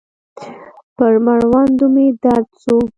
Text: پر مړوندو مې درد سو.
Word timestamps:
پر 0.97 1.13
مړوندو 1.25 1.85
مې 1.93 2.05
درد 2.23 2.47
سو. 2.61 2.77